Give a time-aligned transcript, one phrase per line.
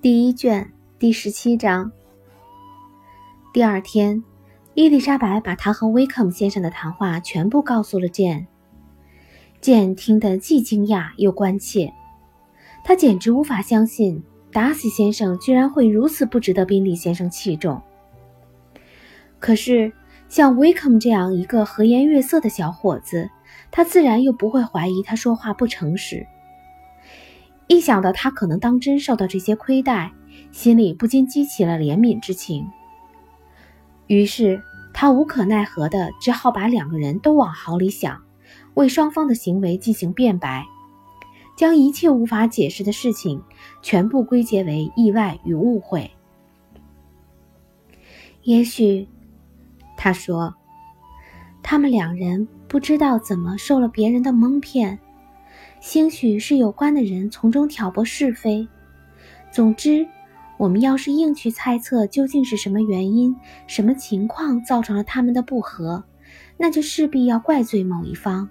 [0.00, 1.90] 第一卷第十七章。
[3.52, 4.22] 第二天，
[4.74, 8.46] 伊丽莎白把她和威克姆先生的谈话全部告诉了简。
[9.60, 11.92] 简听得既惊讶又关切，
[12.84, 14.22] 他简直无法相信
[14.52, 17.82] 达西先生居然会如此不值得宾利先生器重。
[19.40, 19.92] 可是，
[20.28, 23.28] 像威克姆这样一个和颜悦色的小伙子，
[23.70, 26.26] 他自然又不会怀疑他说话不诚实。
[27.68, 30.12] 一想到他可能当真受到这些亏待，
[30.52, 32.66] 心里不禁激起了怜悯之情。
[34.06, 34.62] 于是
[34.94, 38.22] 他无可奈何的只好把两个人都往好里想，
[38.74, 40.64] 为双方的行为进行辩白，
[41.56, 43.42] 将一切无法解释的事情
[43.82, 46.10] 全部归结为意外与误会。
[48.42, 49.08] 也许，
[49.96, 50.54] 他说，
[51.64, 55.00] 他们两人不知道怎么受了别人的蒙骗。
[55.86, 58.66] 兴许是有关的人从中挑拨是非。
[59.52, 60.04] 总之，
[60.58, 63.36] 我们要是硬去猜测究竟是什么原因、
[63.68, 66.02] 什么情况造成了他们的不和，
[66.56, 68.48] 那就势必要怪罪某一方。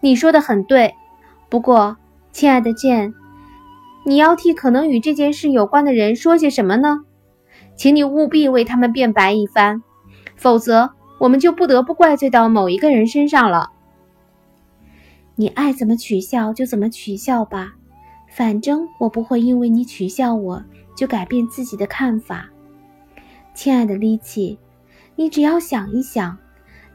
[0.00, 0.94] 你说的很对，
[1.48, 1.96] 不过，
[2.30, 3.14] 亲爱的剑，
[4.04, 7.04] 你要替可能与这件事有关的人说些什么呢？
[7.74, 9.82] 请你务必为他们辩白一番，
[10.36, 13.70] 否则我们就不得不怪罪到某一个人身上了。
[15.38, 17.74] 你爱怎么取笑就怎么取笑吧，
[18.26, 20.64] 反正我不会因为你取笑我
[20.96, 22.48] 就改变自己的看法。
[23.54, 24.58] 亲爱的丽奇，
[25.14, 26.38] 你只要想一想，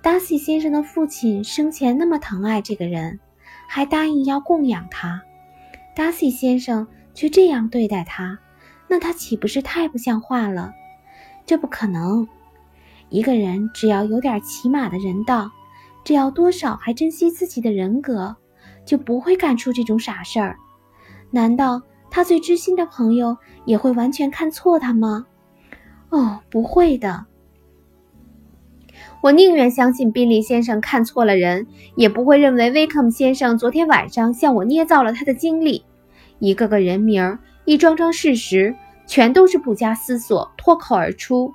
[0.01, 3.19] 达西先生的父亲生前那么疼爱这个人，
[3.67, 5.21] 还答应要供养他，
[5.95, 8.39] 达西先生却这样对待他，
[8.87, 10.73] 那他岂不是太不像话了？
[11.45, 12.27] 这不可能。
[13.09, 15.51] 一个人只要有点起码的人道。
[16.03, 18.35] 只要多少还珍惜自己的人格，
[18.85, 20.57] 就不会干出这种傻事儿。
[21.29, 25.25] 难道他最知心的朋友也会完全看错他吗？
[26.09, 27.25] 哦，不会的。
[29.21, 35.85] 我宁愿相信宾利先生看错了人，也不会认为威克姆先生昨天晚上向我捏造了他的经历。
[36.39, 38.75] 一个个人名，一桩桩事实，
[39.05, 41.53] 全都是不加思索脱口而出。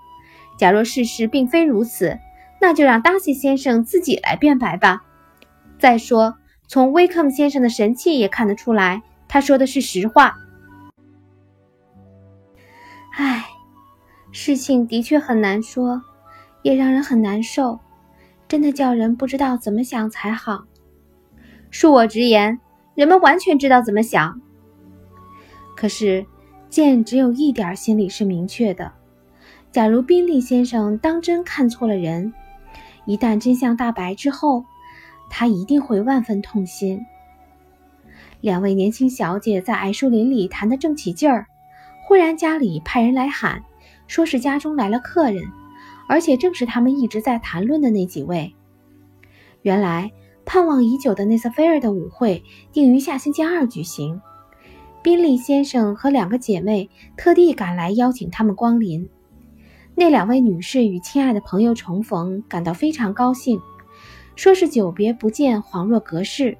[0.56, 2.16] 假若事实并非如此，
[2.60, 5.04] 那就让达西先生自己来辩白吧。
[5.78, 6.36] 再说，
[6.66, 10.38] 从威克姆先生的神气也看得出来，他说的是实话。
[13.12, 13.44] 唉，
[14.32, 16.02] 事情的确很难说，
[16.62, 17.78] 也让人很难受，
[18.48, 20.64] 真的叫人不知道怎么想才好。
[21.70, 22.58] 恕我直言，
[22.94, 24.40] 人们完全知道怎么想。
[25.76, 26.26] 可是，
[26.70, 28.92] 剑只有一点心里是明确的：
[29.70, 32.32] 假如宾利先生当真看错了人。
[33.06, 34.64] 一旦真相大白之后，
[35.30, 37.00] 他一定会万分痛心。
[38.40, 41.46] 两位年轻小姐在矮树林里谈得正起劲儿，
[42.04, 43.62] 忽然家里派人来喊，
[44.06, 45.42] 说是家中来了客人，
[46.08, 48.54] 而且正是他们一直在谈论的那几位。
[49.62, 50.12] 原来
[50.44, 54.20] 盼望已久的内瑟菲尔的舞会定于下星期二举行，
[55.02, 59.08] 宾利先生和两个姐妹特地赶来邀请他们光临。
[59.98, 63.58] 那两位女士与亲爱的朋友重逢，感到非常高兴，
[64.36, 66.58] 说是久别不见，恍若隔世，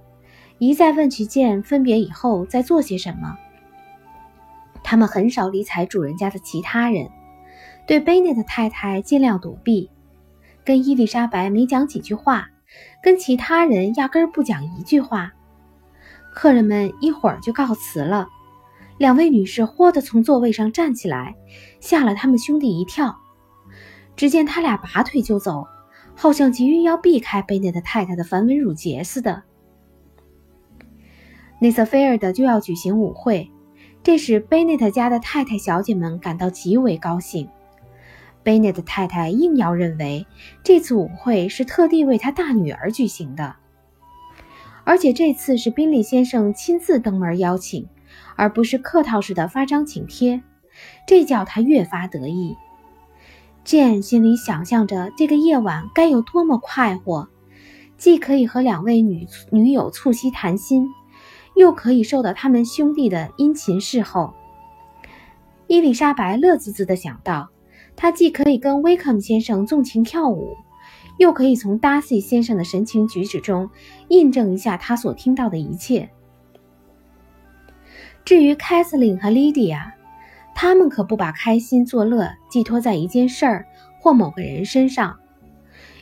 [0.59, 3.37] 一再问起见分别以后在做些什么。
[4.83, 7.11] 他们很少理睬主人家的其他人，
[7.87, 9.91] 对贝内的太太尽量躲避，
[10.65, 12.49] 跟伊丽莎白没讲几句话，
[13.03, 15.35] 跟其他人压根儿不讲一句话。
[16.33, 18.29] 客人们一会儿就告辞了，
[18.97, 21.37] 两位女士豁地从座位上站起来，
[21.81, 23.15] 吓了他们兄弟一跳。
[24.17, 25.67] 只见他俩拔腿就走，
[26.15, 29.43] 好像急于要避开贝内特太太的繁文缛节似的。
[31.59, 33.51] 内瑟菲尔德就要举行舞会，
[34.03, 37.49] 这使贝内特家的太太小姐们感到极为高兴。
[38.43, 40.27] 贝内特太太硬要认为
[40.63, 43.57] 这次舞会是特地为他大女儿举行的，
[44.85, 47.89] 而且这次是宾利先生亲自登门邀请，
[48.37, 50.43] 而不是客套式的发张请帖，
[51.09, 52.55] 这叫他越发得意。
[53.67, 57.29] Jane 心里想象着这个夜晚该有多么快活，
[57.99, 60.89] 既可以和两位女女友促膝谈心，
[61.57, 64.33] 又可以受到他们兄弟的殷勤侍候。
[65.67, 67.49] 伊丽莎白乐滋滋地想到，
[67.97, 70.55] 她既可以跟威克姆先生纵情跳舞，
[71.19, 73.69] 又可以从 Darcy 先生的神情举止中
[74.07, 76.09] 印证一下他所听到的一切。
[78.25, 79.93] 至于凯瑟琳和莉迪亚，
[80.59, 83.67] 他们可不把开心作乐寄托在一件事儿
[84.01, 85.19] 或某个人身上，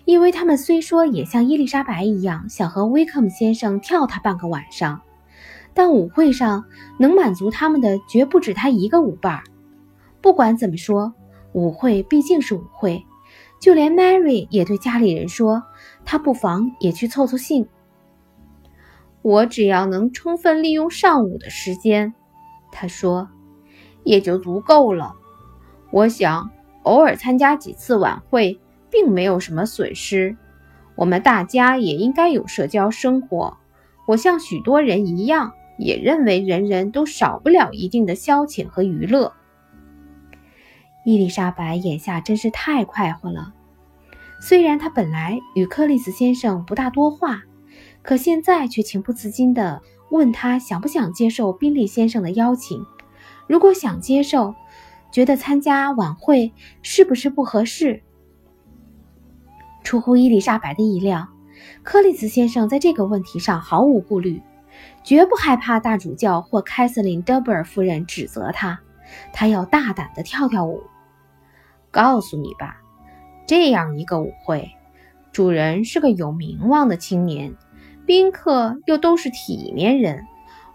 [0.05, 5.03] 因为他们虽说也像伊丽莎白一样想和威克姆先生跳他半个晚上，
[5.75, 6.67] 但舞会上
[7.01, 9.43] 能满足他们的绝不止他一个舞伴儿。
[10.21, 11.12] 不管怎么说，
[11.53, 13.05] 舞会毕竟是舞会。
[13.61, 15.65] 就连 Mary 也对家里人说，
[16.05, 17.67] 她不妨也去凑凑兴。
[19.21, 22.15] 我只要能充分利用上午的时间，
[22.71, 23.29] 她说，
[24.05, 25.15] 也就足够了。
[25.91, 26.51] 我想
[26.83, 28.61] 偶尔参加几次晚会，
[28.91, 30.37] 并没有什么损失。
[30.97, 33.56] 我们大家也应该有社交生活。
[34.06, 39.33] 我像许多人一样，也认为人人都少不了一定的消遣和娱乐。
[41.05, 43.53] 伊丽莎白眼下真是太快活了。
[44.41, 47.43] 虽然她本来与克里斯先生不大多话，
[48.03, 49.81] 可现在却情不自禁地
[50.11, 52.85] 问他想不想接受宾利先生的邀请。
[53.46, 54.55] 如果想接受，
[55.11, 56.52] 觉得参加晚会
[56.82, 58.02] 是不是不合适？
[59.82, 61.29] 出乎伊丽莎白的意料，
[61.82, 64.43] 克里斯先生在这个问题上毫无顾虑，
[65.02, 68.81] 绝不害怕大主教或凯瑟琳·德布尔夫人指责他。
[69.32, 70.82] 他要大胆地跳跳舞。
[71.90, 72.81] 告诉你吧，
[73.47, 74.70] 这样一个舞会，
[75.31, 77.55] 主人是个有名望的青年，
[78.06, 80.25] 宾客又都是体面人，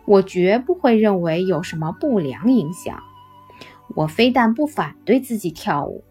[0.10, 3.00] 我绝不会认为有什么不良影响。
[3.96, 6.04] 我非但不反对自己跳舞，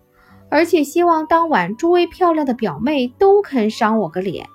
[0.49, 4.47] 而且希望当晚诸位漂亮的表妹都肯赏我个脸。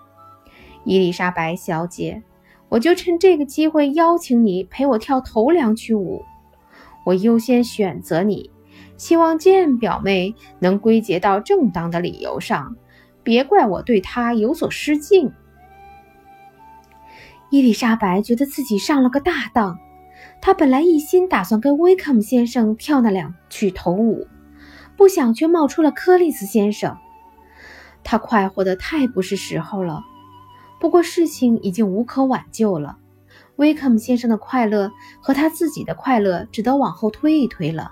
[0.86, 2.24] 伊丽莎白小姐，
[2.70, 6.24] 我就趁这个机会邀请你陪我跳头两曲舞。
[7.06, 8.50] 我优先选择你。
[8.96, 12.78] 希望见表妹能归结到正当的理由上，
[13.24, 15.34] 别怪我对她有所失敬。
[17.54, 19.78] 伊丽莎白觉得自己上了个大当，
[20.42, 24.26] 她本来一心打算跟威克姆先生跳那两曲头舞，
[24.98, 26.98] 不想却冒出了柯利斯先生，
[28.04, 30.02] 她快活得太不是时候了。
[30.80, 32.98] 不过事情已经无可挽救了，
[33.58, 34.92] 威克姆先生的快乐
[35.22, 37.92] 和他自己的快乐只得往后推一推了。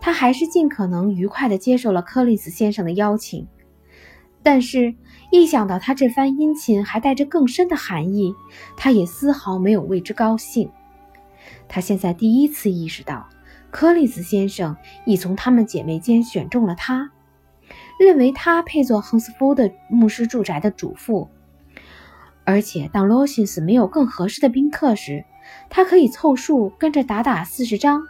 [0.00, 3.48] 他还是尽可能愉快地接受了柯利斯先生的邀请，
[4.42, 4.94] 但是，
[5.30, 8.34] 一想到他这番殷勤还带着更深的含义，
[8.76, 10.70] 他也丝毫没有为之高兴。
[11.68, 13.28] 他现在第一次意识到，
[13.70, 17.10] 克里斯先生已从他们姐妹间选中了他，
[17.98, 21.28] 认为他配做亨斯福的牧师住宅的主妇，
[22.44, 25.24] 而且当罗西斯没有更合适的宾客时，
[25.68, 28.02] 他可以凑数跟着打打四十张。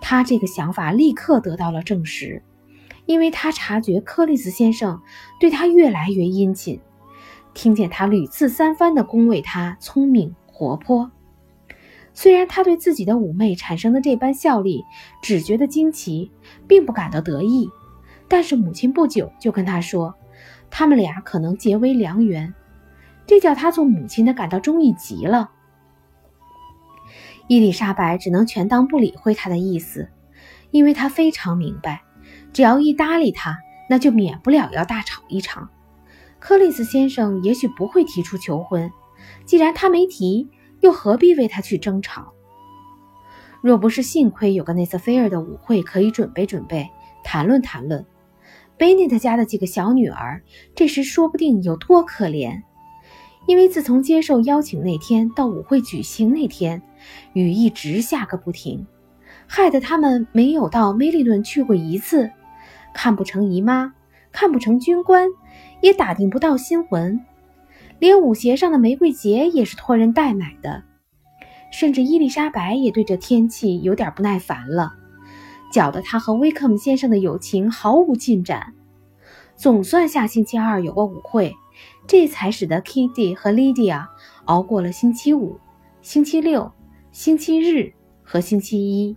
[0.00, 2.42] 他这个想法立刻得到了证实，
[3.10, 5.02] 因为他察觉克里斯先生
[5.40, 6.80] 对他越来越殷勤，
[7.54, 11.10] 听见他屡次三番的恭维他聪明活泼。
[12.14, 14.84] 虽然他对自己的妩媚产生的这般效力
[15.24, 16.30] 只觉得惊奇，
[16.68, 17.68] 并不感到得意，
[18.28, 20.14] 但是母亲不久就跟他说，
[20.70, 22.54] 他们俩可能结为良缘，
[23.26, 25.50] 这叫他做母亲的感到中意极了。
[27.48, 30.08] 伊丽莎白只能全当不理会他的意思，
[30.70, 32.02] 因为她非常明白，
[32.52, 33.58] 只要一搭理他，
[33.88, 35.68] 那就免不了要大吵一场。
[36.38, 38.90] 克里斯先生也许不会提出求婚，
[39.44, 40.48] 既然他没提，
[40.80, 42.32] 又何必为他去争吵？
[43.62, 46.88] 若不是幸亏有个内瑟菲尔的舞会可以准备准备、
[47.22, 48.06] 谈论谈论，
[48.78, 50.42] 贝内特家的几个小女儿
[50.74, 52.62] 这时说不定有多可怜。
[53.46, 56.80] 因为自从接受邀请那天到舞会举行那天，
[57.32, 58.86] 雨一直下个不停，
[59.46, 62.30] 害得他们没有到梅利顿去过一次，
[62.94, 63.94] 看不成姨妈，
[64.32, 65.28] 看不成军官，
[65.80, 67.24] 也打听不到新闻，
[67.98, 70.82] 连舞鞋上的玫瑰结也是托人代买的。
[71.70, 74.94] 甚至伊丽莎白也对这天气有点不耐烦了，
[75.72, 78.74] 搅得她和威克姆先生的友情毫无进展。
[79.56, 81.54] 总算下星期二有个舞会。
[82.06, 84.06] 这才使得 Kitty 和 Lydia
[84.44, 85.58] 熬过了星期五、
[86.02, 86.70] 星期六、
[87.10, 89.16] 星期日和星期一。